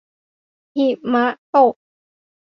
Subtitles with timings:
[0.75, 1.25] หิมะ
[1.55, 1.75] ตก